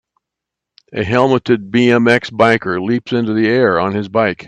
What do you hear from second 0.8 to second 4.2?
A helmeted BMX biker leaps into the air on his